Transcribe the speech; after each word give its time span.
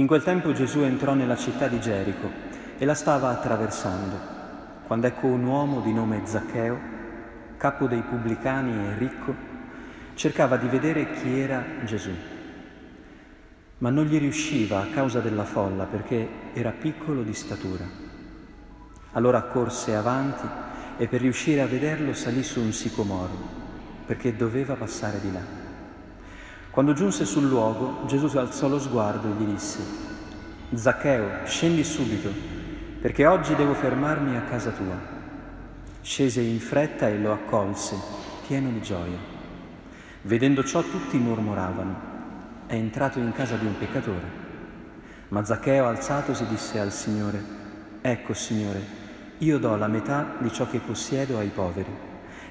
In 0.00 0.06
quel 0.06 0.22
tempo 0.22 0.54
Gesù 0.54 0.80
entrò 0.80 1.12
nella 1.12 1.36
città 1.36 1.68
di 1.68 1.78
Gerico 1.78 2.30
e 2.78 2.86
la 2.86 2.94
stava 2.94 3.28
attraversando, 3.28 4.16
quando 4.86 5.06
ecco 5.06 5.26
un 5.26 5.44
uomo 5.44 5.82
di 5.82 5.92
nome 5.92 6.22
Zaccheo, 6.24 6.78
capo 7.58 7.86
dei 7.86 8.00
pubblicani 8.00 8.72
e 8.72 8.96
ricco, 8.96 9.34
cercava 10.14 10.56
di 10.56 10.68
vedere 10.68 11.12
chi 11.12 11.38
era 11.38 11.62
Gesù. 11.84 12.12
Ma 13.76 13.90
non 13.90 14.06
gli 14.06 14.18
riusciva 14.18 14.80
a 14.80 14.86
causa 14.86 15.20
della 15.20 15.44
folla 15.44 15.84
perché 15.84 16.26
era 16.54 16.70
piccolo 16.70 17.22
di 17.22 17.34
statura. 17.34 17.84
Allora 19.12 19.42
corse 19.42 19.94
avanti 19.94 20.48
e 20.96 21.08
per 21.08 21.20
riuscire 21.20 21.60
a 21.60 21.66
vederlo 21.66 22.14
salì 22.14 22.42
su 22.42 22.58
un 22.62 22.72
sicomoro, 22.72 23.36
perché 24.06 24.34
doveva 24.34 24.76
passare 24.76 25.20
di 25.20 25.30
là. 25.30 25.59
Quando 26.70 26.92
giunse 26.92 27.24
sul 27.24 27.48
luogo, 27.48 28.06
Gesù 28.06 28.36
alzò 28.38 28.68
lo 28.68 28.78
sguardo 28.78 29.26
e 29.26 29.32
gli 29.32 29.50
disse, 29.50 29.82
Zaccheo, 30.72 31.44
scendi 31.44 31.82
subito, 31.82 32.30
perché 33.00 33.26
oggi 33.26 33.56
devo 33.56 33.74
fermarmi 33.74 34.36
a 34.36 34.42
casa 34.42 34.70
tua. 34.70 34.96
Scese 36.00 36.40
in 36.40 36.60
fretta 36.60 37.08
e 37.08 37.18
lo 37.18 37.32
accolse, 37.32 37.96
pieno 38.46 38.70
di 38.70 38.80
gioia. 38.80 39.18
Vedendo 40.22 40.62
ciò 40.62 40.80
tutti 40.82 41.18
mormoravano, 41.18 42.08
è 42.66 42.74
entrato 42.74 43.18
in 43.18 43.32
casa 43.32 43.56
di 43.56 43.66
un 43.66 43.76
peccatore. 43.76 44.38
Ma 45.28 45.44
Zaccheo 45.44 45.88
alzatosi 45.88 46.46
disse 46.46 46.78
al 46.78 46.92
Signore, 46.92 47.42
Ecco 48.00 48.32
Signore, 48.32 48.98
io 49.38 49.58
do 49.58 49.74
la 49.74 49.88
metà 49.88 50.36
di 50.38 50.52
ciò 50.52 50.68
che 50.68 50.78
possiedo 50.78 51.36
ai 51.38 51.48
poveri, 51.48 51.92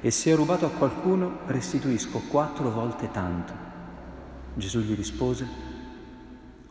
e 0.02 0.12
se 0.12 0.34
ho 0.34 0.36
rubato 0.36 0.66
a 0.66 0.72
qualcuno 0.72 1.40
restituisco 1.46 2.20
quattro 2.30 2.70
volte 2.70 3.10
tanto. 3.12 3.69
Gesù 4.54 4.80
gli 4.80 4.96
rispose, 4.96 5.48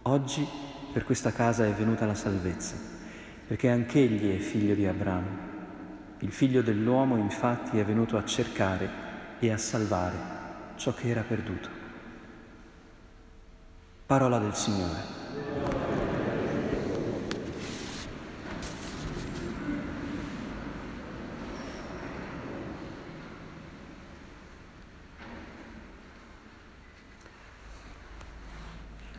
oggi 0.02 0.46
per 0.92 1.04
questa 1.04 1.32
casa 1.32 1.66
è 1.66 1.72
venuta 1.72 2.06
la 2.06 2.14
salvezza, 2.14 2.76
perché 3.46 3.70
anch'egli 3.70 4.36
è 4.36 4.38
figlio 4.38 4.74
di 4.74 4.86
Abramo. 4.86 5.46
Il 6.20 6.32
figlio 6.32 6.62
dell'uomo 6.62 7.16
infatti 7.16 7.78
è 7.78 7.84
venuto 7.84 8.16
a 8.16 8.24
cercare 8.24 8.90
e 9.38 9.52
a 9.52 9.56
salvare 9.56 10.16
ciò 10.76 10.92
che 10.92 11.08
era 11.08 11.22
perduto. 11.22 11.68
Parola 14.06 14.38
del 14.38 14.54
Signore. 14.54 15.77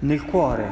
Nel 0.02 0.24
cuore, 0.24 0.66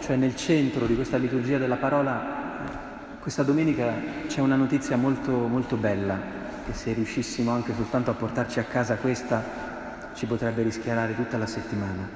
cioè 0.00 0.14
nel 0.14 0.36
centro 0.36 0.86
di 0.86 0.94
questa 0.94 1.16
liturgia 1.16 1.58
della 1.58 1.74
parola, 1.74 3.18
questa 3.18 3.42
domenica 3.42 3.92
c'è 4.28 4.40
una 4.40 4.54
notizia 4.54 4.96
molto, 4.96 5.32
molto 5.32 5.74
bella, 5.74 6.16
che 6.64 6.72
se 6.72 6.92
riuscissimo 6.92 7.50
anche 7.50 7.74
soltanto 7.74 8.12
a 8.12 8.14
portarci 8.14 8.60
a 8.60 8.64
casa 8.64 8.94
questa, 8.94 10.12
ci 10.14 10.26
potrebbe 10.26 10.62
rischiarare 10.62 11.16
tutta 11.16 11.36
la 11.36 11.46
settimana. 11.46 12.08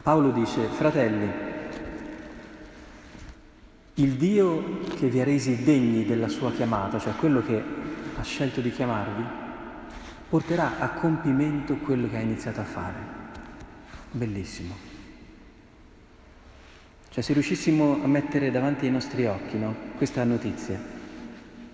Paolo 0.00 0.30
dice, 0.30 0.68
fratelli, 0.68 1.28
il 3.94 4.12
Dio 4.12 4.78
che 4.94 5.08
vi 5.08 5.20
ha 5.20 5.24
resi 5.24 5.64
degni 5.64 6.04
della 6.04 6.28
sua 6.28 6.52
chiamata, 6.52 7.00
cioè 7.00 7.16
quello 7.16 7.42
che 7.42 7.60
ha 8.16 8.22
scelto 8.22 8.60
di 8.60 8.70
chiamarvi, 8.70 9.24
porterà 10.28 10.78
a 10.78 10.90
compimento 10.90 11.74
quello 11.78 12.08
che 12.08 12.16
ha 12.16 12.20
iniziato 12.20 12.60
a 12.60 12.64
fare. 12.64 13.14
Bellissimo. 14.12 14.95
Cioè 17.16 17.24
se 17.24 17.32
riuscissimo 17.32 18.02
a 18.02 18.06
mettere 18.06 18.50
davanti 18.50 18.84
ai 18.84 18.92
nostri 18.92 19.24
occhi 19.24 19.56
no, 19.56 19.74
questa 19.96 20.22
notizia, 20.24 20.78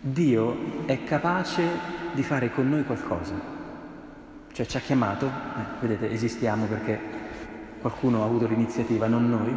Dio 0.01 0.87
è 0.87 1.03
capace 1.03 1.65
di 2.13 2.23
fare 2.23 2.53
con 2.53 2.69
noi 2.69 2.85
qualcosa. 2.85 3.35
Cioè 4.53 4.65
ci 4.65 4.77
ha 4.77 4.81
chiamato, 4.81 5.27
eh, 5.27 5.81
vedete, 5.81 6.13
esistiamo 6.13 6.67
perché 6.67 6.97
qualcuno 7.81 8.23
ha 8.23 8.25
avuto 8.25 8.47
l'iniziativa, 8.47 9.09
non 9.09 9.29
noi, 9.29 9.53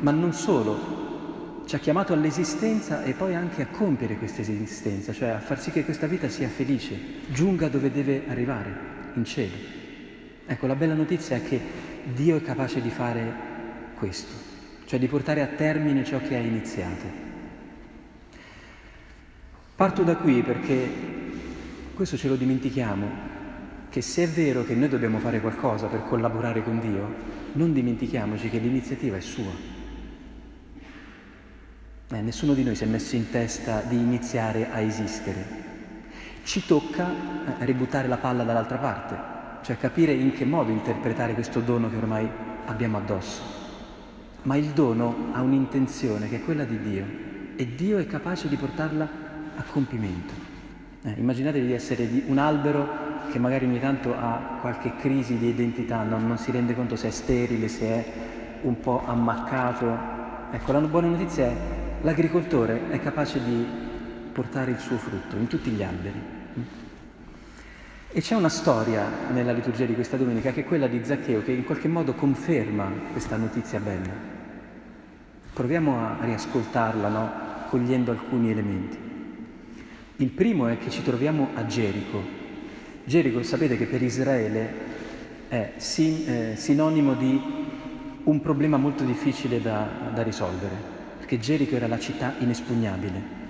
ma 0.00 0.10
non 0.10 0.34
solo, 0.34 1.62
ci 1.64 1.74
ha 1.74 1.78
chiamato 1.78 2.12
all'esistenza 2.12 3.02
e 3.02 3.14
poi 3.14 3.34
anche 3.34 3.62
a 3.62 3.68
compiere 3.68 4.18
questa 4.18 4.42
esistenza, 4.42 5.14
cioè 5.14 5.30
a 5.30 5.40
far 5.40 5.58
sì 5.58 5.70
che 5.70 5.86
questa 5.86 6.06
vita 6.06 6.28
sia 6.28 6.48
felice, 6.50 6.98
giunga 7.28 7.68
dove 7.68 7.90
deve 7.90 8.24
arrivare, 8.28 8.76
in 9.14 9.24
cielo. 9.24 9.54
Ecco, 10.44 10.66
la 10.66 10.74
bella 10.74 10.92
notizia 10.92 11.36
è 11.36 11.42
che 11.42 11.58
Dio 12.12 12.36
è 12.36 12.42
capace 12.42 12.82
di 12.82 12.90
fare 12.90 13.32
questo 13.94 14.53
cioè 14.86 14.98
di 14.98 15.06
portare 15.06 15.40
a 15.40 15.46
termine 15.46 16.04
ciò 16.04 16.20
che 16.20 16.36
ha 16.36 16.40
iniziato. 16.40 17.22
Parto 19.74 20.02
da 20.02 20.16
qui 20.16 20.42
perché 20.42 20.88
questo 21.94 22.16
ce 22.16 22.28
lo 22.28 22.36
dimentichiamo, 22.36 23.32
che 23.88 24.02
se 24.02 24.24
è 24.24 24.28
vero 24.28 24.64
che 24.64 24.74
noi 24.74 24.88
dobbiamo 24.88 25.18
fare 25.18 25.40
qualcosa 25.40 25.86
per 25.86 26.04
collaborare 26.04 26.62
con 26.62 26.80
Dio, 26.80 27.14
non 27.52 27.72
dimentichiamoci 27.72 28.50
che 28.50 28.58
l'iniziativa 28.58 29.16
è 29.16 29.20
sua. 29.20 29.72
Eh, 32.10 32.20
nessuno 32.20 32.54
di 32.54 32.62
noi 32.62 32.74
si 32.74 32.84
è 32.84 32.86
messo 32.86 33.16
in 33.16 33.30
testa 33.30 33.80
di 33.80 33.96
iniziare 33.96 34.70
a 34.70 34.80
esistere. 34.80 35.62
Ci 36.44 36.66
tocca 36.66 37.08
eh, 37.58 37.64
ributtare 37.64 38.06
la 38.06 38.18
palla 38.18 38.44
dall'altra 38.44 38.76
parte, 38.76 39.64
cioè 39.64 39.76
capire 39.78 40.12
in 40.12 40.32
che 40.32 40.44
modo 40.44 40.70
interpretare 40.70 41.34
questo 41.34 41.60
dono 41.60 41.88
che 41.88 41.96
ormai 41.96 42.28
abbiamo 42.66 42.98
addosso 42.98 43.63
ma 44.44 44.56
il 44.56 44.68
dono 44.68 45.30
ha 45.32 45.42
un'intenzione 45.42 46.28
che 46.28 46.36
è 46.36 46.44
quella 46.44 46.64
di 46.64 46.78
Dio 46.80 47.04
e 47.56 47.74
Dio 47.74 47.98
è 47.98 48.06
capace 48.06 48.48
di 48.48 48.56
portarla 48.56 49.08
a 49.56 49.62
compimento. 49.70 50.32
Eh, 51.02 51.14
immaginatevi 51.18 51.66
di 51.66 51.72
essere 51.72 52.08
un 52.26 52.38
albero 52.38 53.02
che 53.30 53.38
magari 53.38 53.64
ogni 53.64 53.80
tanto 53.80 54.14
ha 54.14 54.58
qualche 54.60 54.96
crisi 54.96 55.38
di 55.38 55.48
identità, 55.48 56.02
non, 56.02 56.26
non 56.26 56.38
si 56.38 56.50
rende 56.50 56.74
conto 56.74 56.96
se 56.96 57.08
è 57.08 57.10
sterile, 57.10 57.68
se 57.68 57.86
è 57.86 58.12
un 58.62 58.80
po' 58.80 59.02
ammaccato. 59.06 60.12
Ecco, 60.50 60.72
la 60.72 60.80
buona 60.80 61.08
notizia 61.08 61.46
è 61.46 61.48
che 61.48 61.56
l'agricoltore 62.02 62.90
è 62.90 63.00
capace 63.00 63.42
di 63.42 63.66
portare 64.32 64.72
il 64.72 64.78
suo 64.78 64.96
frutto 64.96 65.36
in 65.36 65.46
tutti 65.46 65.70
gli 65.70 65.82
alberi. 65.82 66.20
E 68.16 68.20
c'è 68.20 68.36
una 68.36 68.48
storia 68.48 69.10
nella 69.32 69.50
liturgia 69.50 69.86
di 69.86 69.94
questa 69.94 70.16
domenica 70.16 70.52
che 70.52 70.60
è 70.60 70.64
quella 70.64 70.86
di 70.86 71.00
Zaccheo 71.02 71.42
che 71.42 71.50
in 71.50 71.64
qualche 71.64 71.88
modo 71.88 72.12
conferma 72.14 72.88
questa 73.10 73.34
notizia 73.36 73.80
bella. 73.80 74.12
Proviamo 75.52 75.98
a 75.98 76.18
riascoltarla, 76.20 77.08
no? 77.08 77.32
cogliendo 77.70 78.12
alcuni 78.12 78.52
elementi. 78.52 78.96
Il 80.18 80.28
primo 80.28 80.68
è 80.68 80.78
che 80.78 80.90
ci 80.90 81.02
troviamo 81.02 81.48
a 81.54 81.66
Gerico. 81.66 82.22
Gerico 83.02 83.42
sapete 83.42 83.76
che 83.76 83.86
per 83.86 84.00
Israele 84.00 84.72
è 85.48 85.72
sin, 85.78 86.28
eh, 86.28 86.54
sinonimo 86.54 87.14
di 87.14 87.40
un 88.22 88.40
problema 88.40 88.76
molto 88.76 89.02
difficile 89.02 89.60
da, 89.60 89.88
da 90.14 90.22
risolvere, 90.22 90.76
perché 91.18 91.40
Gerico 91.40 91.74
era 91.74 91.88
la 91.88 91.98
città 91.98 92.34
inespugnabile. 92.38 93.43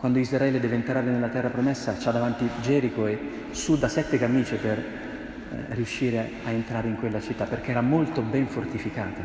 Quando 0.00 0.18
Israele 0.18 0.60
deve 0.60 0.76
entrare 0.76 1.10
nella 1.10 1.28
terra 1.28 1.50
promessa, 1.50 1.94
c'ha 1.94 2.10
davanti 2.10 2.48
Gerico 2.62 3.06
e 3.06 3.18
su 3.50 3.78
da 3.78 3.86
sette 3.86 4.16
camicie 4.16 4.56
per 4.56 4.78
eh, 4.78 5.74
riuscire 5.74 6.30
a 6.42 6.50
entrare 6.50 6.88
in 6.88 6.96
quella 6.96 7.20
città, 7.20 7.44
perché 7.44 7.70
era 7.70 7.82
molto 7.82 8.22
ben 8.22 8.46
fortificata. 8.46 9.20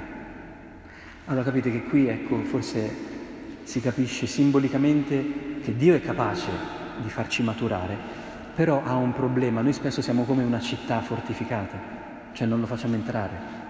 Allora 1.27 1.45
capite 1.45 1.71
che 1.71 1.83
qui, 1.83 2.09
ecco, 2.09 2.43
forse 2.43 2.93
si 3.63 3.79
capisce 3.79 4.27
simbolicamente 4.27 5.61
che 5.63 5.77
Dio 5.77 5.95
è 5.95 6.01
capace 6.01 6.51
di 7.01 7.09
farci 7.09 7.41
maturare, 7.41 7.95
però 8.53 8.83
ha 8.83 8.95
un 8.95 9.13
problema. 9.13 9.61
Noi 9.61 9.71
spesso 9.71 10.01
siamo 10.01 10.25
come 10.25 10.43
una 10.43 10.59
città 10.59 10.99
fortificata, 10.99 11.79
cioè 12.33 12.45
non 12.47 12.59
lo 12.59 12.65
facciamo 12.65 12.95
entrare. 12.95 13.64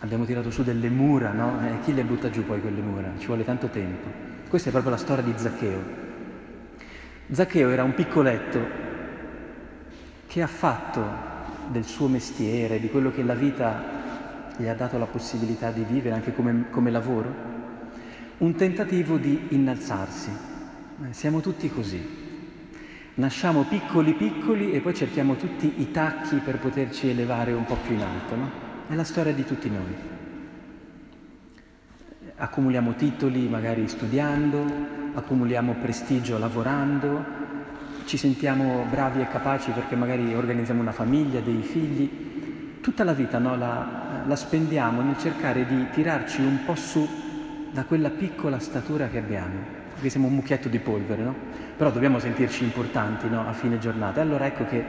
Abbiamo 0.00 0.24
tirato 0.24 0.52
su 0.52 0.62
delle 0.62 0.88
mura, 0.90 1.32
no? 1.32 1.60
E 1.66 1.80
chi 1.80 1.92
le 1.92 2.04
butta 2.04 2.30
giù 2.30 2.44
poi 2.44 2.60
quelle 2.60 2.80
mura? 2.80 3.14
Ci 3.18 3.26
vuole 3.26 3.44
tanto 3.44 3.66
tempo. 3.66 4.08
Questa 4.48 4.68
è 4.68 4.72
proprio 4.72 4.92
la 4.92 4.98
storia 4.98 5.24
di 5.24 5.32
Zaccheo. 5.34 6.06
Zaccheo 7.30 7.68
era 7.70 7.82
un 7.82 7.94
piccoletto 7.94 8.60
che 10.28 10.40
ha 10.40 10.46
fatto 10.46 11.26
del 11.72 11.84
suo 11.84 12.06
mestiere, 12.06 12.78
di 12.78 12.88
quello 12.90 13.10
che 13.10 13.24
la 13.24 13.34
vita 13.34 13.96
gli 14.56 14.68
ha 14.68 14.74
dato 14.74 14.98
la 14.98 15.06
possibilità 15.06 15.72
di 15.72 15.82
vivere 15.82 16.14
anche 16.14 16.32
come, 16.32 16.66
come 16.70 16.90
lavoro, 16.92 17.34
un 18.38 18.54
tentativo 18.54 19.16
di 19.16 19.48
innalzarsi. 19.48 20.30
Eh, 21.08 21.12
siamo 21.12 21.40
tutti 21.40 21.68
così. 21.68 22.26
Nasciamo 23.14 23.64
piccoli 23.64 24.14
piccoli 24.14 24.70
e 24.70 24.80
poi 24.80 24.94
cerchiamo 24.94 25.34
tutti 25.34 25.74
i 25.78 25.90
tacchi 25.90 26.36
per 26.36 26.58
poterci 26.58 27.08
elevare 27.08 27.52
un 27.52 27.64
po' 27.64 27.76
più 27.84 27.94
in 27.94 28.02
alto, 28.02 28.36
no? 28.36 28.67
È 28.88 28.94
la 28.94 29.04
storia 29.04 29.34
di 29.34 29.44
tutti 29.44 29.68
noi. 29.68 29.94
Accumuliamo 32.36 32.94
titoli 32.94 33.46
magari 33.46 33.86
studiando, 33.86 34.64
accumuliamo 35.12 35.74
prestigio 35.74 36.38
lavorando, 36.38 37.22
ci 38.06 38.16
sentiamo 38.16 38.86
bravi 38.88 39.20
e 39.20 39.28
capaci 39.28 39.72
perché 39.72 39.94
magari 39.94 40.34
organizziamo 40.34 40.80
una 40.80 40.92
famiglia, 40.92 41.40
dei 41.40 41.60
figli, 41.60 42.80
tutta 42.80 43.04
la 43.04 43.12
vita 43.12 43.36
no, 43.36 43.58
la, 43.58 44.22
la 44.26 44.36
spendiamo 44.36 45.02
nel 45.02 45.18
cercare 45.18 45.66
di 45.66 45.90
tirarci 45.90 46.40
un 46.40 46.60
po' 46.64 46.74
su 46.74 47.06
da 47.70 47.84
quella 47.84 48.08
piccola 48.08 48.58
statura 48.58 49.08
che 49.08 49.18
abbiamo, 49.18 49.56
perché 49.92 50.08
siamo 50.08 50.28
un 50.28 50.34
mucchietto 50.34 50.70
di 50.70 50.78
polvere, 50.78 51.22
no? 51.22 51.34
Però 51.76 51.90
dobbiamo 51.90 52.18
sentirci 52.18 52.64
importanti 52.64 53.28
no? 53.28 53.46
a 53.46 53.52
fine 53.52 53.78
giornata. 53.78 54.22
Allora 54.22 54.46
ecco 54.46 54.64
che 54.64 54.82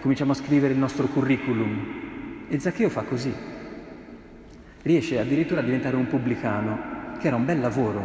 cominciamo 0.00 0.32
a 0.32 0.34
scrivere 0.34 0.74
il 0.74 0.78
nostro 0.78 1.06
curriculum. 1.06 2.05
E 2.48 2.60
Zaccheo 2.60 2.88
fa 2.88 3.02
così. 3.02 3.34
Riesce 4.82 5.18
addirittura 5.18 5.60
a 5.60 5.64
diventare 5.64 5.96
un 5.96 6.06
pubblicano, 6.06 6.78
che 7.18 7.26
era 7.26 7.34
un 7.34 7.44
bel 7.44 7.58
lavoro, 7.58 8.00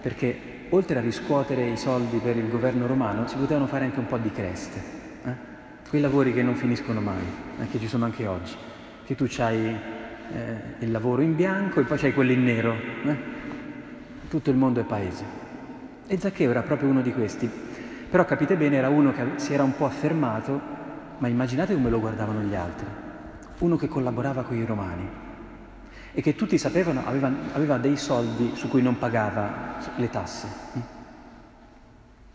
perché 0.00 0.50
oltre 0.70 0.98
a 0.98 1.02
riscuotere 1.02 1.68
i 1.68 1.76
soldi 1.76 2.16
per 2.16 2.36
il 2.38 2.48
governo 2.48 2.86
romano, 2.86 3.26
si 3.26 3.36
potevano 3.36 3.66
fare 3.66 3.84
anche 3.84 3.98
un 3.98 4.06
po' 4.06 4.16
di 4.16 4.30
creste. 4.30 4.80
Eh? 5.24 5.34
Quei 5.86 6.00
lavori 6.00 6.32
che 6.32 6.42
non 6.42 6.54
finiscono 6.54 7.02
mai, 7.02 7.22
eh, 7.60 7.68
che 7.68 7.78
ci 7.78 7.88
sono 7.88 8.06
anche 8.06 8.26
oggi. 8.26 8.54
Che 9.04 9.14
tu 9.14 9.26
hai 9.38 9.66
eh, 9.66 9.76
il 10.78 10.90
lavoro 10.90 11.20
in 11.20 11.36
bianco 11.36 11.80
e 11.80 11.84
poi 11.84 11.98
c'hai 11.98 12.14
quello 12.14 12.32
in 12.32 12.44
nero. 12.44 12.74
Eh? 13.04 13.16
Tutto 14.30 14.48
il 14.48 14.56
mondo 14.56 14.80
è 14.80 14.84
paese. 14.84 15.24
E 16.06 16.18
Zaccheo 16.18 16.48
era 16.48 16.62
proprio 16.62 16.88
uno 16.88 17.02
di 17.02 17.12
questi. 17.12 17.50
Però 18.08 18.24
capite 18.24 18.56
bene, 18.56 18.76
era 18.76 18.88
uno 18.88 19.12
che 19.12 19.22
si 19.36 19.52
era 19.52 19.62
un 19.62 19.76
po' 19.76 19.84
affermato, 19.84 20.58
ma 21.18 21.28
immaginate 21.28 21.74
come 21.74 21.90
lo 21.90 22.00
guardavano 22.00 22.40
gli 22.40 22.54
altri. 22.54 23.10
Uno 23.62 23.76
che 23.76 23.86
collaborava 23.86 24.42
con 24.42 24.56
i 24.56 24.64
romani 24.64 25.08
e 26.12 26.20
che 26.20 26.34
tutti 26.34 26.58
sapevano 26.58 27.06
aveva, 27.06 27.30
aveva 27.52 27.78
dei 27.78 27.96
soldi 27.96 28.56
su 28.56 28.68
cui 28.68 28.82
non 28.82 28.98
pagava 28.98 29.76
le 29.94 30.10
tasse. 30.10 30.48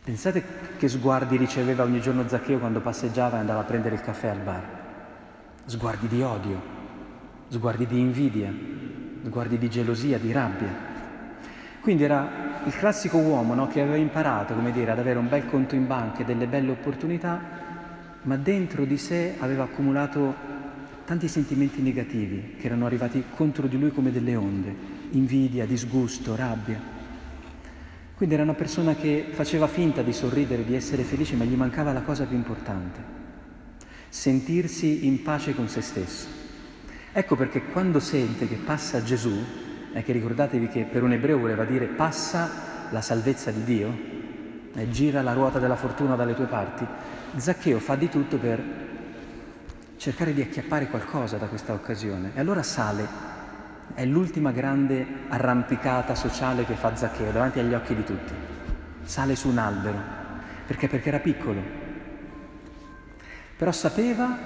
Pensate 0.05 0.41
che 0.77 0.87
sguardi 0.87 1.35
riceveva 1.35 1.83
ogni 1.83 1.99
giorno 1.99 2.25
Zaccheo 2.29 2.59
quando 2.59 2.79
passeggiava 2.79 3.35
e 3.35 3.39
andava 3.41 3.59
a 3.59 3.63
prendere 3.63 3.95
il 3.95 4.01
caffè 4.01 4.29
al 4.29 4.39
bar. 4.39 4.63
Sguardi 5.65 6.07
di 6.07 6.21
odio, 6.21 6.61
sguardi 7.49 7.85
di 7.85 7.99
invidia, 7.99 8.53
sguardi 9.25 9.57
di 9.57 9.69
gelosia, 9.69 10.17
di 10.17 10.31
rabbia. 10.31 10.73
Quindi 11.81 12.05
era 12.05 12.61
il 12.63 12.73
classico 12.73 13.17
uomo 13.17 13.53
no, 13.53 13.67
che 13.67 13.81
aveva 13.81 13.97
imparato 13.97 14.53
dire, 14.71 14.91
ad 14.91 14.99
avere 14.99 15.19
un 15.19 15.27
bel 15.27 15.45
conto 15.45 15.75
in 15.75 15.87
banca 15.87 16.21
e 16.21 16.25
delle 16.25 16.47
belle 16.47 16.71
opportunità, 16.71 17.37
ma 18.21 18.37
dentro 18.37 18.85
di 18.85 18.97
sé 18.97 19.35
aveva 19.39 19.63
accumulato 19.63 20.55
tanti 21.07 21.29
sentimenti 21.29 21.81
negativi 21.81 22.55
che 22.59 22.65
erano 22.65 22.85
arrivati 22.85 23.23
contro 23.33 23.65
di 23.67 23.79
lui 23.79 23.91
come 23.91 24.11
delle 24.11 24.35
onde, 24.35 24.75
invidia, 25.11 25.65
disgusto, 25.65 26.35
rabbia. 26.35 26.77
Quindi 28.13 28.35
era 28.35 28.43
una 28.43 28.55
persona 28.55 28.93
che 28.93 29.27
faceva 29.31 29.67
finta 29.67 30.01
di 30.01 30.11
sorridere, 30.11 30.65
di 30.65 30.75
essere 30.75 31.03
felice, 31.03 31.37
ma 31.37 31.45
gli 31.45 31.53
mancava 31.53 31.93
la 31.93 32.01
cosa 32.01 32.25
più 32.25 32.35
importante, 32.35 32.99
sentirsi 34.09 35.07
in 35.07 35.21
pace 35.21 35.55
con 35.55 35.69
se 35.69 35.79
stesso. 35.79 36.27
Ecco 37.13 37.37
perché 37.37 37.63
quando 37.63 38.01
sente 38.01 38.45
che 38.45 38.55
passa 38.55 39.01
Gesù, 39.01 39.33
è 39.93 40.03
che 40.03 40.11
ricordatevi 40.11 40.67
che 40.67 40.83
per 40.83 41.03
un 41.03 41.13
ebreo 41.13 41.39
voleva 41.39 41.63
dire 41.63 41.85
passa 41.85 42.89
la 42.89 42.99
salvezza 42.99 43.49
di 43.51 43.63
Dio, 43.63 43.97
gira 44.89 45.21
la 45.21 45.31
ruota 45.31 45.57
della 45.57 45.77
fortuna 45.77 46.17
dalle 46.17 46.35
tue 46.35 46.47
parti, 46.47 46.85
Zaccheo 47.37 47.79
fa 47.79 47.95
di 47.95 48.09
tutto 48.09 48.35
per 48.37 48.87
cercare 50.07 50.33
di 50.33 50.41
acchiappare 50.41 50.87
qualcosa 50.87 51.35
da 51.35 51.47
questa 51.47 51.73
occasione. 51.73 52.31
E 52.33 52.39
allora 52.39 52.63
sale. 52.63 53.35
È 53.93 54.05
l'ultima 54.05 54.51
grande 54.51 55.05
arrampicata 55.27 56.15
sociale 56.15 56.63
che 56.63 56.75
fa 56.75 56.95
Zaccheo 56.95 57.31
davanti 57.31 57.59
agli 57.59 57.73
occhi 57.73 57.93
di 57.93 58.05
tutti. 58.05 58.31
Sale 59.03 59.35
su 59.35 59.49
un 59.49 59.57
albero. 59.57 59.97
Perché? 60.65 60.87
Perché 60.87 61.09
era 61.09 61.19
piccolo. 61.19 61.61
Però 63.57 63.71
sapeva, 63.73 64.37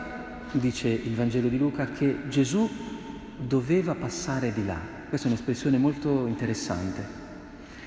dice 0.52 0.88
il 0.88 1.14
Vangelo 1.14 1.48
di 1.48 1.60
Luca, 1.60 1.92
che 1.92 2.28
Gesù 2.28 2.68
doveva 3.38 3.94
passare 3.94 4.52
di 4.54 4.66
là. 4.66 4.80
Questa 5.10 5.28
è 5.28 5.32
un'espressione 5.32 5.78
molto 5.78 6.26
interessante. 6.26 7.06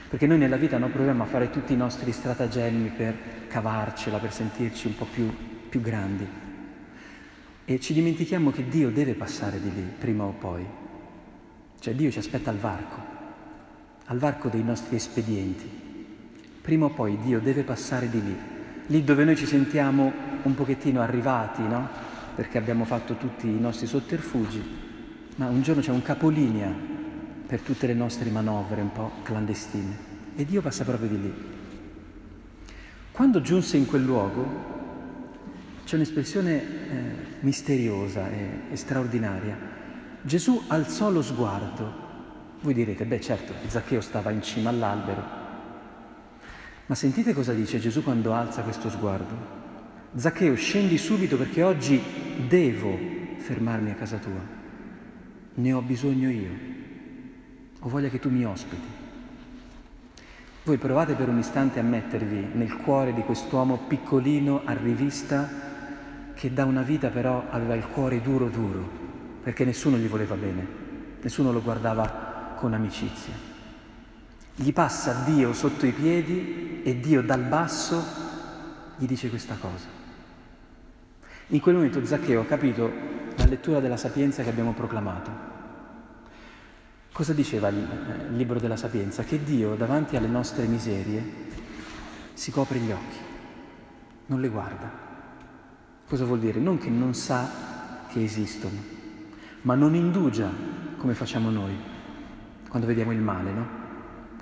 Perché 0.09 0.29
noi 0.29 0.39
nella 0.39 0.57
vita 0.57 0.79
non 0.79 0.93
proviamo 0.93 1.25
a 1.25 1.27
fare 1.27 1.51
tutti 1.51 1.73
i 1.73 1.77
nostri 1.77 2.13
stratagemmi 2.13 2.91
per 2.91 3.15
cavarcela, 3.49 4.19
per 4.19 4.33
sentirci 4.33 4.87
un 4.87 4.97
po' 4.97 5.07
più, 5.07 5.35
più 5.69 5.81
grandi. 5.81 6.43
E 7.67 7.81
ci 7.81 7.95
dimentichiamo 7.95 8.51
che 8.51 8.69
Dio 8.69 8.91
deve 8.91 9.15
passare 9.15 9.59
di 9.59 9.73
lì, 9.73 9.83
prima 9.99 10.25
o 10.25 10.35
poi. 10.39 10.67
Cioè 11.81 11.95
Dio 11.95 12.11
ci 12.11 12.19
aspetta 12.19 12.51
al 12.51 12.59
varco, 12.59 12.97
al 14.07 14.19
varco 14.19 14.49
dei 14.49 14.63
nostri 14.63 14.97
espedienti. 14.97 15.67
Prima 16.61 16.87
o 16.87 16.91
poi 16.91 17.19
Dio 17.23 17.41
deve 17.41 17.63
passare 17.63 18.11
di 18.11 18.23
lì, 18.23 18.37
lì 18.87 19.03
dove 19.03 19.25
noi 19.25 19.37
ci 19.37 19.47
sentiamo 19.47 20.13
un 20.43 20.55
pochettino 20.55 21.01
arrivati, 21.01 21.63
no? 21.63 21.89
Perché 22.35 22.59
abbiamo 22.59 22.85
fatto 22.85 23.17
tutti 23.17 23.47
i 23.47 23.59
nostri 23.59 23.87
sotterfugi, 23.87 24.63
ma 25.37 25.49
un 25.49 25.63
giorno 25.63 25.81
c'è 25.81 25.91
un 25.91 26.03
capolinea 26.03 26.71
per 27.47 27.61
tutte 27.61 27.87
le 27.87 27.95
nostre 27.95 28.29
manovre 28.31 28.83
un 28.83 28.93
po' 28.93 29.11
clandestine. 29.23 29.97
E 30.37 30.45
Dio 30.45 30.61
passa 30.61 30.85
proprio 30.85 31.09
di 31.09 31.21
lì. 31.21 31.35
Quando 33.11 33.41
giunse 33.41 33.77
in 33.77 33.87
quel 33.87 34.03
luogo, 34.03 34.73
c'è 35.85 35.97
un'espressione 35.97 36.63
eh, 36.63 37.34
misteriosa 37.45 38.31
e, 38.31 38.61
e 38.73 38.77
straordinaria. 38.77 39.57
Gesù 40.23 40.65
alzò 40.69 41.11
lo 41.11 41.23
sguardo. 41.23 42.03
Voi 42.61 42.75
direte, 42.75 43.05
beh 43.05 43.21
certo, 43.21 43.53
Zaccheo 43.67 44.01
stava 44.01 44.31
in 44.31 44.43
cima 44.43 44.71
all'albero. 44.71 45.43
Ma 46.87 46.95
sentite 46.95 47.33
cosa 47.35 47.53
dice 47.53 47.79
Gesù 47.79 48.03
quando 48.03 48.33
alza 48.33 48.63
questo 48.63 48.91
sguardo. 48.91 49.63
Zaccheo, 50.17 50.55
scendi 50.55 50.97
subito 50.97 51.37
perché 51.37 51.63
oggi 51.63 52.03
devo 52.49 52.99
fermarmi 53.37 53.91
a 53.91 53.95
casa 53.95 54.17
tua. 54.17 54.41
Ne 55.55 55.73
ho 55.73 55.83
bisogno 55.83 56.31
io. 56.31 56.73
Ho 57.81 57.89
voglia 57.89 58.09
che 58.09 58.19
tu 58.19 58.31
mi 58.31 58.45
ospiti. 58.45 59.03
Voi 60.65 60.79
provate 60.79 61.15
per 61.15 61.29
un 61.29 61.39
istante 61.39 61.79
a 61.79 61.83
mettervi 61.83 62.49
nel 62.55 62.77
cuore 62.77 63.13
di 63.13 63.21
quest'uomo 63.21 63.81
piccolino 63.87 64.63
a 64.65 64.73
rivista 64.73 65.74
che 66.35 66.53
da 66.53 66.65
una 66.65 66.83
vita 66.83 67.09
però 67.09 67.45
aveva 67.51 67.75
il 67.75 67.87
cuore 67.87 68.21
duro 68.21 68.49
duro, 68.49 68.89
perché 69.43 69.65
nessuno 69.65 69.97
gli 69.97 70.09
voleva 70.09 70.35
bene, 70.35 70.67
nessuno 71.23 71.53
lo 71.53 71.63
guardava 71.63 72.55
con 72.57 72.75
amicizia. 72.75 73.33
Gli 74.57 74.73
passa 74.73 75.23
Dio 75.25 75.53
sotto 75.53 75.87
i 75.87 75.93
piedi 75.93 76.83
e 76.85 77.01
Dio 77.01 77.23
dal 77.23 77.43
basso 77.43 78.03
gli 78.97 79.07
dice 79.07 79.29
questa 79.29 79.57
cosa. 79.59 79.87
In 81.49 81.61
quel 81.61 81.75
momento 81.75 82.05
Zaccheo 82.05 82.41
ha 82.41 82.47
capito 82.47 82.91
la 83.37 83.47
lettura 83.47 83.81
della 83.81 83.97
sapienza 83.97 84.43
che 84.43 84.49
abbiamo 84.49 84.73
proclamato. 84.73 85.53
Cosa 87.13 87.33
diceva 87.33 87.69
il 87.69 87.87
libro 88.31 88.59
della 88.59 88.77
sapienza? 88.77 89.23
Che 89.25 89.43
Dio 89.43 89.75
davanti 89.75 90.17
alle 90.17 90.27
nostre 90.27 90.67
miserie 90.67 91.23
si 92.33 92.51
copre 92.51 92.79
gli 92.79 92.91
occhi, 92.91 93.19
non 94.27 94.41
le 94.41 94.49
guarda. 94.49 95.04
Cosa 96.09 96.25
vuol 96.25 96.39
dire? 96.39 96.61
Non 96.61 96.79
che 96.79 96.91
non 96.91 97.15
sa 97.15 98.05
che 98.09 98.23
esistono, 98.23 98.79
ma 99.63 99.75
non 99.75 99.95
indugia 99.95 100.51
come 100.99 101.15
facciamo 101.15 101.51
noi 101.51 101.75
quando 102.69 102.87
vediamo 102.87 103.13
il 103.13 103.21
male, 103.21 103.53
no? 103.53 103.67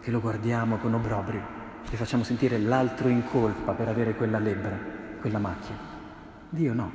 Che 0.01 0.11
lo 0.11 0.21
guardiamo 0.21 0.79
con 0.79 0.95
obbrobrio 0.95 1.61
e 1.91 1.97
facciamo 1.97 2.25
sentire 2.25 2.59
l'altro 2.59 3.09
in 3.09 3.25
colpa 3.27 3.73
per 3.73 3.89
avere 3.89 4.15
quella 4.15 4.39
lebbra, 4.39 4.79
quella 5.21 5.39
macchia. 5.39 5.77
Dio 6.49 6.73
no. 6.73 6.91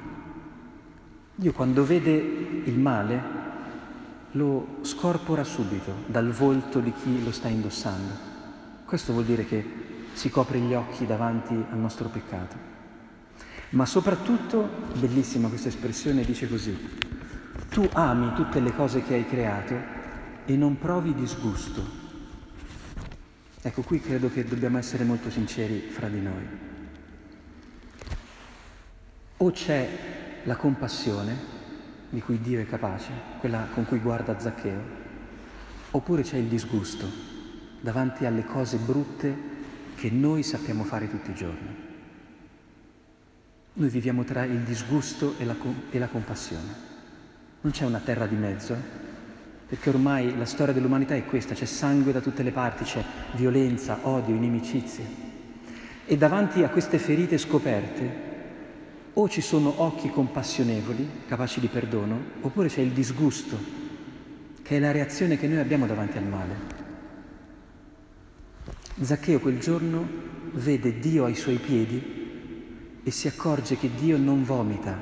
Dio 1.36 1.53
quando 1.53 1.86
vede 1.86 2.12
il 2.12 2.77
male 2.79 3.21
lo 4.31 4.79
scorpora 4.81 5.43
subito 5.43 5.93
dal 6.07 6.31
volto 6.31 6.79
di 6.79 6.91
chi 6.91 7.24
lo 7.24 7.31
sta 7.31 7.47
indossando. 7.47 8.13
Questo 8.86 9.13
vuol 9.13 9.25
dire 9.25 9.45
che 9.45 9.65
si 10.13 10.29
copre 10.29 10.59
gli 10.59 10.74
occhi 10.74 11.05
davanti 11.05 11.53
al 11.53 11.77
nostro 11.77 12.09
peccato. 12.09 12.76
Ma 13.69 13.86
soprattutto, 13.86 14.69
bellissima 14.97 15.50
questa 15.50 15.67
espressione, 15.67 16.24
dice 16.24 16.47
così, 16.47 16.75
tu 17.69 17.88
ami 17.93 18.33
tutte 18.33 18.62
le 18.62 18.74
cose 18.74 19.03
che 19.03 19.15
hai 19.15 19.25
creato 19.25 19.75
e 20.45 20.55
non 20.55 20.77
provi 20.77 21.13
disgusto. 21.13 22.05
Ecco, 23.62 23.81
qui 23.81 24.00
credo 24.00 24.31
che 24.31 24.45
dobbiamo 24.45 24.77
essere 24.77 25.03
molto 25.03 25.29
sinceri 25.29 25.89
fra 25.89 26.07
di 26.07 26.21
noi. 26.21 26.47
O 29.38 29.51
c'è 29.51 29.89
la 30.43 30.55
compassione 30.55 31.55
di 32.09 32.21
cui 32.21 32.39
Dio 32.39 32.62
è 32.62 32.65
capace, 32.65 33.12
quella 33.39 33.67
con 33.74 33.86
cui 33.86 34.00
guarda 34.00 34.39
Zaccheo, 34.39 34.81
oppure 35.91 36.21
c'è 36.21 36.38
il 36.38 36.47
disgusto 36.47 37.05
davanti 37.81 38.25
alle 38.25 38.45
cose 38.45 38.77
brutte 38.77 39.36
che 39.95 40.09
noi 40.09 40.41
sappiamo 40.43 40.83
fare 40.83 41.09
tutti 41.09 41.31
i 41.31 41.36
giorni. 41.36 41.87
Noi 43.79 43.89
viviamo 43.89 44.24
tra 44.24 44.43
il 44.43 44.62
disgusto 44.62 45.36
e 45.38 45.46
la, 45.46 45.55
e 45.91 46.00
la 46.00 46.07
compassione. 46.07 46.86
Non 47.62 47.72
c'è 47.72 47.86
una 47.86 48.00
terra 48.00 48.25
di 48.25 48.34
mezzo, 48.34 48.75
perché 49.67 49.89
ormai 49.89 50.36
la 50.36 50.46
storia 50.46 50.74
dell'umanità 50.74 51.13
è 51.13 51.25
questa, 51.25 51.53
c'è 51.53 51.65
sangue 51.65 52.12
da 52.12 52.19
tutte 52.19 52.41
le 52.41 52.50
parti, 52.50 52.86
c'è 52.86 53.03
violenza, 53.34 54.00
odio, 54.01 54.34
inimicizie. 54.34 55.05
E 56.07 56.17
davanti 56.17 56.63
a 56.63 56.69
queste 56.69 56.98
ferite 56.98 57.38
scoperte 57.38 58.25
o 59.13 59.29
ci 59.29 59.41
sono 59.41 59.84
occhi 59.84 60.10
compassionevoli, 60.10 61.07
capaci 61.27 61.60
di 61.60 61.67
perdono, 61.67 62.19
oppure 62.41 62.69
c'è 62.69 62.81
il 62.81 62.93
disgusto, 62.93 63.60
che 64.63 64.77
è 64.77 64.79
la 64.79 64.91
reazione 64.91 65.38
che 65.38 65.48
noi 65.48 65.60
abbiamo 65.60 65.86
davanti 65.86 66.17
al 66.17 66.25
male. 66.25 66.55
Zaccheo 69.01 69.39
quel 69.39 69.60
giorno 69.60 70.03
vede 70.53 70.98
Dio 70.98 71.25
ai 71.25 71.36
suoi 71.36 71.57
piedi 71.57 72.16
e 73.08 73.12
si 73.12 73.30
accorge 73.30 73.78
che 73.78 73.90
Dio 73.98 74.18
non 74.18 74.44
vomita 74.44 74.94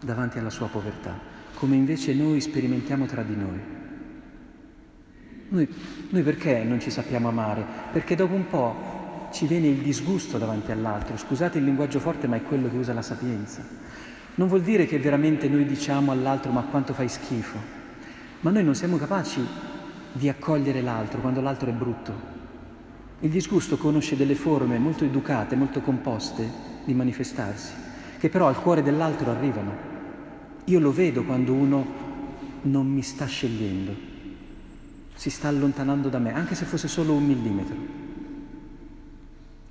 davanti 0.00 0.38
alla 0.38 0.48
sua 0.48 0.68
povertà, 0.68 1.14
come 1.52 1.76
invece 1.76 2.14
noi 2.14 2.40
sperimentiamo 2.40 3.04
tra 3.04 3.22
di 3.22 3.36
noi. 3.36 3.60
Noi, 5.50 5.68
noi 6.08 6.22
perché 6.22 6.64
non 6.64 6.80
ci 6.80 6.90
sappiamo 6.90 7.28
amare? 7.28 7.62
Perché 7.92 8.14
dopo 8.14 8.32
un 8.32 8.46
po' 8.46 9.28
ci 9.32 9.46
viene 9.46 9.66
il 9.66 9.82
disgusto 9.82 10.38
davanti 10.38 10.72
all'altro. 10.72 11.18
Scusate 11.18 11.58
il 11.58 11.64
linguaggio 11.64 12.00
forte, 12.00 12.26
ma 12.26 12.36
è 12.36 12.42
quello 12.42 12.70
che 12.70 12.78
usa 12.78 12.94
la 12.94 13.02
sapienza. 13.02 13.62
Non 14.36 14.48
vuol 14.48 14.62
dire 14.62 14.86
che 14.86 14.98
veramente 14.98 15.46
noi 15.46 15.66
diciamo 15.66 16.10
all'altro 16.10 16.52
ma 16.52 16.62
quanto 16.62 16.94
fai 16.94 17.10
schifo, 17.10 17.58
ma 18.40 18.48
noi 18.48 18.64
non 18.64 18.74
siamo 18.74 18.96
capaci 18.96 19.46
di 20.10 20.26
accogliere 20.30 20.80
l'altro 20.80 21.20
quando 21.20 21.42
l'altro 21.42 21.68
è 21.68 21.74
brutto. 21.74 22.36
Il 23.20 23.28
disgusto 23.28 23.76
conosce 23.76 24.16
delle 24.16 24.36
forme 24.36 24.78
molto 24.78 25.04
educate, 25.04 25.54
molto 25.54 25.82
composte 25.82 26.67
di 26.88 26.94
manifestarsi, 26.94 27.72
che 28.18 28.30
però 28.30 28.48
al 28.48 28.62
cuore 28.62 28.82
dell'altro 28.82 29.30
arrivano. 29.30 29.76
Io 30.64 30.80
lo 30.80 30.90
vedo 30.90 31.22
quando 31.22 31.52
uno 31.52 31.86
non 32.62 32.86
mi 32.86 33.02
sta 33.02 33.26
scegliendo, 33.26 33.94
si 35.14 35.28
sta 35.28 35.48
allontanando 35.48 36.08
da 36.08 36.18
me, 36.18 36.32
anche 36.32 36.54
se 36.54 36.64
fosse 36.64 36.88
solo 36.88 37.12
un 37.12 37.26
millimetro. 37.26 37.76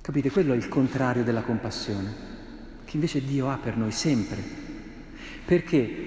Capite? 0.00 0.30
Quello 0.30 0.52
è 0.52 0.56
il 0.56 0.68
contrario 0.68 1.24
della 1.24 1.42
compassione, 1.42 2.14
che 2.84 2.92
invece 2.94 3.24
Dio 3.24 3.50
ha 3.50 3.56
per 3.56 3.76
noi 3.76 3.90
sempre. 3.90 4.40
Perché? 5.44 6.06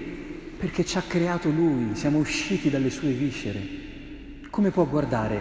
Perché 0.56 0.82
ci 0.84 0.96
ha 0.96 1.02
creato 1.02 1.50
Lui, 1.50 1.94
siamo 1.94 2.18
usciti 2.18 2.70
dalle 2.70 2.90
sue 2.90 3.10
viscere. 3.10 3.60
Come 4.48 4.70
può 4.70 4.86
guardare 4.86 5.40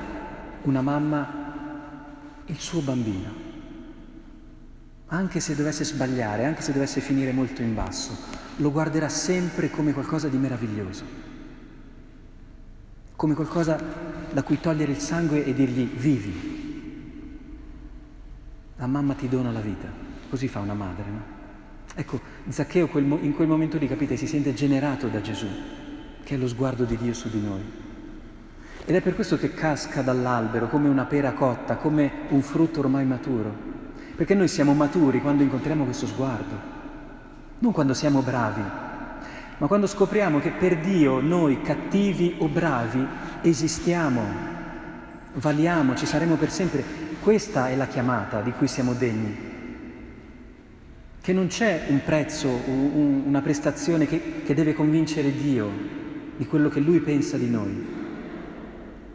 una 0.63 0.81
mamma 0.81 1.39
il 2.47 2.59
suo 2.59 2.81
bambino? 2.81 3.50
Anche 5.13 5.41
se 5.41 5.55
dovesse 5.55 5.83
sbagliare, 5.83 6.45
anche 6.45 6.61
se 6.61 6.71
dovesse 6.71 7.01
finire 7.01 7.33
molto 7.33 7.61
in 7.61 7.73
basso, 7.73 8.17
lo 8.55 8.71
guarderà 8.71 9.09
sempre 9.09 9.69
come 9.69 9.91
qualcosa 9.91 10.29
di 10.29 10.37
meraviglioso, 10.37 11.03
come 13.17 13.33
qualcosa 13.33 13.77
da 14.31 14.41
cui 14.41 14.61
togliere 14.61 14.93
il 14.93 14.99
sangue 14.99 15.43
e 15.43 15.53
dirgli 15.53 15.83
vivi, 15.83 16.59
la 18.77 18.87
mamma 18.87 19.13
ti 19.13 19.27
dona 19.27 19.51
la 19.51 19.59
vita, 19.59 19.89
così 20.29 20.47
fa 20.47 20.59
una 20.59 20.75
madre, 20.75 21.03
no? 21.09 21.23
Ecco, 21.93 22.21
Zaccheo 22.47 22.89
in 23.19 23.33
quel 23.35 23.47
momento 23.49 23.77
lì, 23.77 23.89
capite, 23.89 24.15
si 24.15 24.27
sente 24.27 24.53
generato 24.53 25.09
da 25.09 25.19
Gesù, 25.19 25.47
che 26.23 26.35
è 26.35 26.37
lo 26.37 26.47
sguardo 26.47 26.85
di 26.85 26.95
Dio 26.95 27.13
su 27.13 27.29
di 27.29 27.41
noi. 27.41 27.63
Ed 28.85 28.95
è 28.95 29.01
per 29.01 29.15
questo 29.15 29.37
che 29.37 29.53
casca 29.53 30.01
dall'albero 30.01 30.69
come 30.69 30.87
una 30.87 31.03
pera 31.03 31.33
cotta, 31.33 31.75
come 31.75 32.11
un 32.29 32.41
frutto 32.41 32.79
ormai 32.79 33.05
maturo. 33.05 33.79
Perché 34.21 34.35
noi 34.35 34.49
siamo 34.49 34.75
maturi 34.75 35.19
quando 35.19 35.41
incontriamo 35.41 35.83
questo 35.83 36.05
sguardo, 36.05 36.55
non 37.57 37.71
quando 37.71 37.95
siamo 37.95 38.21
bravi, 38.21 38.61
ma 39.57 39.65
quando 39.65 39.87
scopriamo 39.87 40.39
che 40.39 40.51
per 40.51 40.77
Dio 40.77 41.19
noi, 41.21 41.63
cattivi 41.63 42.35
o 42.37 42.47
bravi, 42.47 43.03
esistiamo, 43.41 44.21
valiamo, 45.33 45.95
ci 45.95 46.05
saremo 46.05 46.35
per 46.35 46.51
sempre. 46.51 46.83
Questa 47.19 47.69
è 47.69 47.75
la 47.75 47.87
chiamata 47.87 48.41
di 48.41 48.51
cui 48.51 48.67
siamo 48.67 48.93
degni, 48.93 49.35
che 51.19 51.33
non 51.33 51.47
c'è 51.47 51.85
un 51.87 52.03
prezzo, 52.05 52.47
un, 52.47 53.23
una 53.25 53.41
prestazione 53.41 54.05
che, 54.05 54.43
che 54.45 54.53
deve 54.53 54.75
convincere 54.75 55.35
Dio 55.35 55.67
di 56.37 56.45
quello 56.45 56.69
che 56.69 56.79
Lui 56.79 56.99
pensa 56.99 57.37
di 57.37 57.49
noi. 57.49 57.87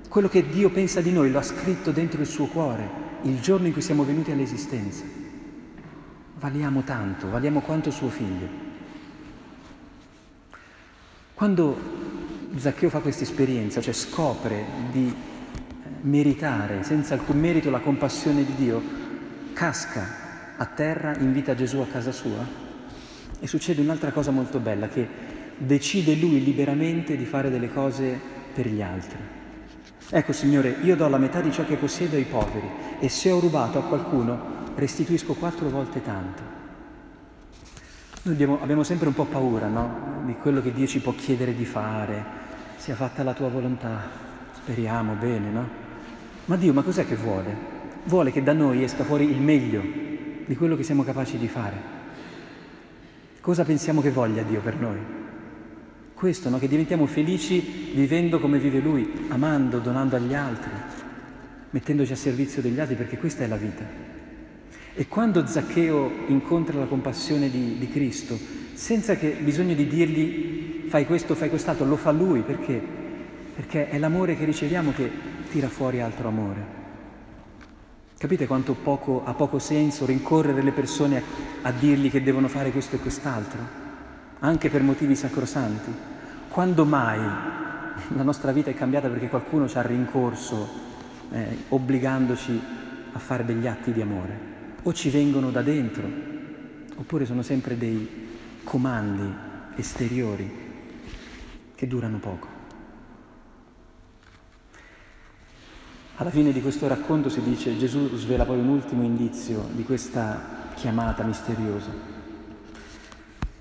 Quello 0.08 0.28
che 0.28 0.48
Dio 0.48 0.68
pensa 0.70 1.00
di 1.00 1.12
noi 1.12 1.30
lo 1.30 1.38
ha 1.38 1.42
scritto 1.42 1.92
dentro 1.92 2.20
il 2.20 2.26
suo 2.26 2.46
cuore 2.46 3.04
il 3.26 3.40
giorno 3.40 3.66
in 3.66 3.72
cui 3.72 3.82
siamo 3.82 4.04
venuti 4.04 4.30
all'esistenza. 4.30 5.04
Valiamo 6.38 6.82
tanto, 6.82 7.28
valiamo 7.28 7.60
quanto 7.60 7.90
suo 7.90 8.08
figlio. 8.08 8.64
Quando 11.34 11.78
Zaccheo 12.54 12.88
fa 12.88 13.00
questa 13.00 13.24
esperienza, 13.24 13.80
cioè 13.80 13.92
scopre 13.92 14.64
di 14.90 15.12
meritare 16.02 16.82
senza 16.82 17.14
alcun 17.14 17.38
merito 17.38 17.68
la 17.68 17.80
compassione 17.80 18.44
di 18.44 18.54
Dio, 18.54 18.82
casca 19.52 20.54
a 20.56 20.66
terra, 20.66 21.16
invita 21.18 21.54
Gesù 21.54 21.78
a 21.78 21.86
casa 21.86 22.12
sua 22.12 22.64
e 23.38 23.46
succede 23.46 23.80
un'altra 23.82 24.12
cosa 24.12 24.30
molto 24.30 24.60
bella, 24.60 24.88
che 24.88 25.06
decide 25.58 26.14
lui 26.14 26.42
liberamente 26.42 27.16
di 27.16 27.24
fare 27.24 27.50
delle 27.50 27.72
cose 27.72 28.18
per 28.54 28.68
gli 28.68 28.80
altri. 28.80 29.18
Ecco 30.08 30.32
Signore, 30.32 30.76
io 30.82 30.94
do 30.94 31.08
la 31.08 31.18
metà 31.18 31.40
di 31.40 31.50
ciò 31.50 31.64
che 31.64 31.74
possiedo 31.74 32.14
ai 32.14 32.24
poveri 32.24 32.68
e 33.00 33.08
se 33.08 33.30
ho 33.32 33.40
rubato 33.40 33.78
a 33.78 33.82
qualcuno 33.82 34.54
restituisco 34.76 35.34
quattro 35.34 35.68
volte 35.68 36.00
tanto. 36.00 36.42
Noi 38.22 38.34
abbiamo, 38.34 38.58
abbiamo 38.62 38.84
sempre 38.84 39.08
un 39.08 39.14
po' 39.14 39.24
paura 39.24 39.66
no? 39.66 40.22
di 40.24 40.34
quello 40.36 40.62
che 40.62 40.72
Dio 40.72 40.86
ci 40.86 41.00
può 41.00 41.12
chiedere 41.12 41.56
di 41.56 41.64
fare, 41.64 42.24
sia 42.76 42.94
fatta 42.94 43.24
la 43.24 43.34
tua 43.34 43.48
volontà, 43.48 44.02
speriamo 44.52 45.14
bene, 45.14 45.50
no? 45.50 45.68
Ma 46.44 46.56
Dio, 46.56 46.72
ma 46.72 46.82
cos'è 46.82 47.04
che 47.04 47.16
vuole? 47.16 47.74
Vuole 48.04 48.30
che 48.30 48.44
da 48.44 48.52
noi 48.52 48.84
esca 48.84 49.02
fuori 49.02 49.28
il 49.28 49.40
meglio 49.40 49.82
di 50.46 50.54
quello 50.54 50.76
che 50.76 50.84
siamo 50.84 51.02
capaci 51.02 51.36
di 51.36 51.48
fare. 51.48 51.94
Cosa 53.40 53.64
pensiamo 53.64 54.00
che 54.00 54.12
voglia 54.12 54.42
Dio 54.42 54.60
per 54.60 54.76
noi? 54.76 55.15
Questo, 56.16 56.48
no? 56.48 56.58
che 56.58 56.66
diventiamo 56.66 57.04
felici 57.04 57.92
vivendo 57.92 58.40
come 58.40 58.58
vive 58.58 58.78
Lui, 58.78 59.26
amando, 59.28 59.80
donando 59.80 60.16
agli 60.16 60.32
altri, 60.32 60.70
mettendoci 61.68 62.10
a 62.10 62.16
servizio 62.16 62.62
degli 62.62 62.80
altri, 62.80 62.94
perché 62.94 63.18
questa 63.18 63.44
è 63.44 63.46
la 63.46 63.56
vita. 63.56 63.84
E 64.94 65.08
quando 65.08 65.46
Zaccheo 65.46 66.10
incontra 66.28 66.78
la 66.78 66.86
compassione 66.86 67.50
di, 67.50 67.76
di 67.78 67.90
Cristo, 67.90 68.34
senza 68.72 69.16
che 69.16 69.36
bisogno 69.42 69.74
di 69.74 69.86
dirgli 69.86 70.86
fai 70.88 71.04
questo, 71.04 71.34
fai 71.34 71.50
quest'altro, 71.50 71.84
lo 71.84 71.96
fa 71.96 72.12
Lui, 72.12 72.40
perché? 72.40 72.80
Perché 73.54 73.90
è 73.90 73.98
l'amore 73.98 74.38
che 74.38 74.46
riceviamo 74.46 74.92
che 74.92 75.10
tira 75.50 75.68
fuori 75.68 76.00
altro 76.00 76.28
amore. 76.28 76.64
Capite 78.16 78.46
quanto 78.46 78.72
poco, 78.72 79.22
ha 79.22 79.34
poco 79.34 79.58
senso 79.58 80.06
rincorrere 80.06 80.62
le 80.62 80.72
persone 80.72 81.18
a, 81.18 81.22
a 81.68 81.72
dirgli 81.72 82.10
che 82.10 82.22
devono 82.22 82.48
fare 82.48 82.70
questo 82.70 82.96
e 82.96 83.00
quest'altro, 83.00 83.84
anche 84.40 84.70
per 84.70 84.82
motivi 84.82 85.14
sacrosanti? 85.14 85.92
Quando 86.48 86.84
mai 86.84 87.18
la 88.14 88.22
nostra 88.22 88.52
vita 88.52 88.70
è 88.70 88.74
cambiata 88.74 89.08
perché 89.08 89.28
qualcuno 89.28 89.68
ci 89.68 89.78
ha 89.78 89.82
rincorso, 89.82 90.68
eh, 91.30 91.58
obbligandoci 91.68 92.60
a 93.12 93.18
fare 93.18 93.44
degli 93.44 93.66
atti 93.66 93.92
di 93.92 94.00
amore? 94.00 94.54
O 94.82 94.92
ci 94.92 95.10
vengono 95.10 95.50
da 95.50 95.62
dentro, 95.62 96.08
oppure 96.96 97.24
sono 97.24 97.42
sempre 97.42 97.76
dei 97.76 98.28
comandi 98.64 99.34
esteriori 99.76 100.64
che 101.74 101.86
durano 101.86 102.18
poco. 102.18 102.54
Alla 106.18 106.30
fine 106.30 106.50
di 106.50 106.62
questo 106.62 106.88
racconto 106.88 107.28
si 107.28 107.42
dice 107.42 107.76
Gesù 107.76 108.16
svela 108.16 108.46
poi 108.46 108.58
un 108.58 108.68
ultimo 108.68 109.02
indizio 109.02 109.68
di 109.72 109.84
questa 109.84 110.70
chiamata 110.74 111.22
misteriosa. 111.22 111.90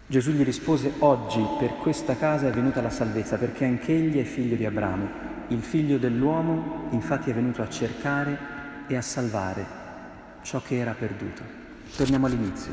Gesù 0.08 0.32
gli 0.32 0.44
rispose, 0.44 0.94
oggi 1.00 1.44
per 1.58 1.78
questa 1.78 2.16
casa 2.16 2.48
è 2.48 2.52
venuta 2.52 2.82
la 2.82 2.90
salvezza, 2.90 3.38
perché 3.38 3.66
anch'egli 3.66 4.20
è 4.20 4.24
figlio 4.24 4.56
di 4.56 4.66
Abramo. 4.66 5.24
Il 5.48 5.62
figlio 5.62 5.98
dell'uomo 5.98 6.90
infatti 6.92 7.32
è 7.32 7.34
venuto 7.34 7.62
a 7.62 7.70
cercare 7.70 8.38
e 8.88 8.96
a 8.96 9.02
salvare 9.02 9.66
ciò 10.42 10.62
che 10.62 10.78
era 10.78 10.94
perduto. 10.94 11.42
Torniamo 11.96 12.28
all'inizio. 12.28 12.72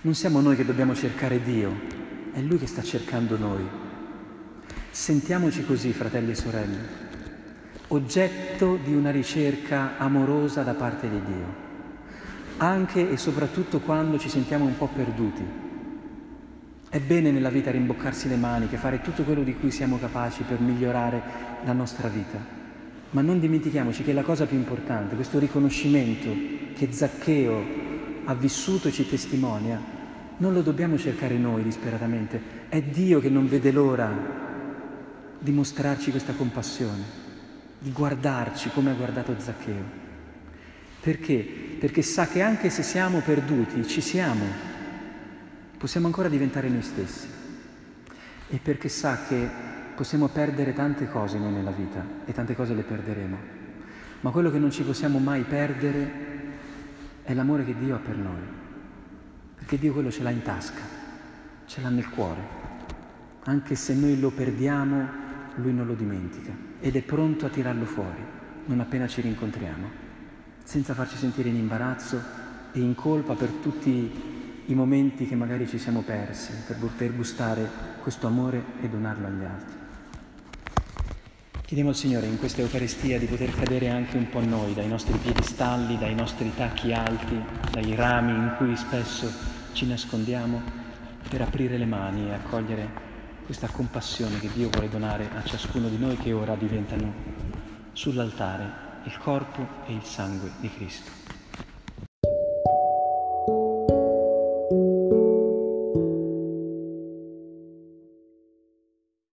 Non 0.00 0.14
siamo 0.14 0.40
noi 0.40 0.56
che 0.56 0.64
dobbiamo 0.64 0.94
cercare 0.94 1.42
Dio, 1.42 1.72
è 2.32 2.40
Lui 2.40 2.58
che 2.58 2.66
sta 2.66 2.82
cercando 2.82 3.36
noi. 3.36 3.66
Sentiamoci 4.90 5.64
così, 5.64 5.92
fratelli 5.92 6.30
e 6.30 6.34
sorelle 6.34 7.06
oggetto 7.88 8.78
di 8.82 8.94
una 8.94 9.10
ricerca 9.10 9.96
amorosa 9.96 10.62
da 10.62 10.74
parte 10.74 11.08
di 11.08 11.22
Dio, 11.22 11.54
anche 12.58 13.10
e 13.10 13.16
soprattutto 13.16 13.80
quando 13.80 14.18
ci 14.18 14.28
sentiamo 14.28 14.66
un 14.66 14.76
po' 14.76 14.88
perduti. 14.88 15.67
È 16.90 17.00
bene 17.00 17.30
nella 17.30 17.50
vita 17.50 17.70
rimboccarsi 17.70 18.28
le 18.28 18.36
maniche, 18.36 18.78
fare 18.78 19.02
tutto 19.02 19.22
quello 19.22 19.42
di 19.42 19.54
cui 19.54 19.70
siamo 19.70 19.98
capaci 19.98 20.42
per 20.44 20.58
migliorare 20.58 21.20
la 21.64 21.74
nostra 21.74 22.08
vita, 22.08 22.38
ma 23.10 23.20
non 23.20 23.38
dimentichiamoci 23.38 24.02
che 24.02 24.14
la 24.14 24.22
cosa 24.22 24.46
più 24.46 24.56
importante, 24.56 25.14
questo 25.14 25.38
riconoscimento 25.38 26.34
che 26.74 26.90
Zaccheo 26.90 27.64
ha 28.24 28.34
vissuto 28.34 28.88
e 28.88 28.92
ci 28.92 29.06
testimonia, 29.06 29.78
non 30.38 30.54
lo 30.54 30.62
dobbiamo 30.62 30.96
cercare 30.96 31.36
noi 31.36 31.62
disperatamente, 31.62 32.40
è 32.70 32.80
Dio 32.80 33.20
che 33.20 33.28
non 33.28 33.46
vede 33.46 33.70
l'ora 33.70 34.10
di 35.38 35.50
mostrarci 35.52 36.10
questa 36.10 36.32
compassione 36.32 37.26
di 37.78 37.92
guardarci 37.92 38.70
come 38.70 38.90
ha 38.90 38.94
guardato 38.94 39.34
Zaccheo. 39.38 40.06
Perché? 41.00 41.36
Perché 41.78 42.00
sa 42.00 42.26
che 42.26 42.40
anche 42.40 42.70
se 42.70 42.82
siamo 42.82 43.20
perduti, 43.20 43.86
ci 43.86 44.00
siamo 44.00 44.67
possiamo 45.78 46.06
ancora 46.06 46.28
diventare 46.28 46.68
noi 46.68 46.82
stessi. 46.82 47.28
E 48.48 48.58
perché 48.58 48.88
sa 48.88 49.24
che 49.26 49.48
possiamo 49.94 50.28
perdere 50.28 50.72
tante 50.74 51.08
cose 51.08 51.38
noi 51.38 51.52
nella 51.52 51.70
vita 51.70 52.04
e 52.24 52.32
tante 52.32 52.54
cose 52.54 52.74
le 52.74 52.82
perderemo, 52.82 53.38
ma 54.20 54.30
quello 54.30 54.50
che 54.50 54.58
non 54.58 54.70
ci 54.70 54.82
possiamo 54.82 55.18
mai 55.18 55.42
perdere 55.42 56.26
è 57.22 57.34
l'amore 57.34 57.64
che 57.64 57.76
Dio 57.76 57.94
ha 57.94 57.98
per 57.98 58.16
noi, 58.16 58.42
perché 59.54 59.78
Dio 59.78 59.92
quello 59.92 60.10
ce 60.10 60.22
l'ha 60.22 60.30
in 60.30 60.42
tasca, 60.42 60.82
ce 61.66 61.80
l'ha 61.80 61.88
nel 61.88 62.08
cuore. 62.10 62.56
Anche 63.44 63.74
se 63.74 63.94
noi 63.94 64.18
lo 64.18 64.30
perdiamo, 64.30 65.26
Lui 65.56 65.72
non 65.72 65.86
lo 65.86 65.94
dimentica 65.94 66.52
ed 66.80 66.96
è 66.96 67.02
pronto 67.02 67.46
a 67.46 67.48
tirarlo 67.48 67.84
fuori, 67.84 68.24
non 68.66 68.80
appena 68.80 69.06
ci 69.06 69.20
rincontriamo, 69.20 69.88
senza 70.62 70.94
farci 70.94 71.16
sentire 71.16 71.48
in 71.48 71.56
imbarazzo 71.56 72.20
e 72.72 72.80
in 72.80 72.94
colpa 72.94 73.34
per 73.34 73.48
tutti 73.48 74.36
i 74.68 74.74
momenti 74.74 75.26
che 75.26 75.34
magari 75.34 75.66
ci 75.66 75.78
siamo 75.78 76.02
persi 76.02 76.52
per 76.66 76.76
poter 76.76 77.14
gustare 77.14 77.68
questo 78.02 78.26
amore 78.26 78.62
e 78.82 78.88
donarlo 78.88 79.26
agli 79.26 79.44
altri. 79.44 79.76
Chiediamo 81.64 81.90
al 81.90 81.96
Signore 81.96 82.26
in 82.26 82.38
questa 82.38 82.60
Eucaristia 82.60 83.18
di 83.18 83.26
poter 83.26 83.54
cadere 83.54 83.88
anche 83.88 84.18
un 84.18 84.28
po' 84.28 84.40
noi 84.40 84.74
dai 84.74 84.88
nostri 84.88 85.16
piedistalli, 85.18 85.98
dai 85.98 86.14
nostri 86.14 86.52
tacchi 86.54 86.92
alti, 86.92 87.38
dai 87.72 87.94
rami 87.94 88.32
in 88.32 88.54
cui 88.58 88.76
spesso 88.76 89.30
ci 89.72 89.86
nascondiamo, 89.86 90.60
per 91.28 91.42
aprire 91.42 91.78
le 91.78 91.86
mani 91.86 92.28
e 92.28 92.32
accogliere 92.32 93.06
questa 93.44 93.68
compassione 93.68 94.38
che 94.38 94.50
Dio 94.52 94.68
vuole 94.68 94.88
donare 94.90 95.28
a 95.34 95.42
ciascuno 95.44 95.88
di 95.88 95.98
noi 95.98 96.16
che 96.16 96.32
ora 96.32 96.54
diventano 96.54 97.12
sull'altare 97.92 98.86
il 99.04 99.16
corpo 99.18 99.66
e 99.86 99.94
il 99.94 100.02
sangue 100.02 100.50
di 100.60 100.70
Cristo. 100.70 101.37